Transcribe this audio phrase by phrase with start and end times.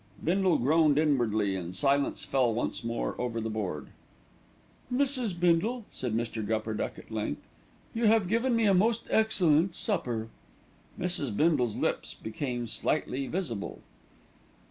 [0.23, 3.89] Bindle groaned inwardly, and silence fell once more over the board.
[4.91, 5.39] "Mrs.
[5.39, 6.43] Bindle," said Mr.
[6.43, 7.43] Gupperduck at length,
[7.93, 10.29] "you have given me a most excellent supper."
[10.99, 11.37] Mrs.
[11.37, 13.81] Bindle's lips became slightly visible.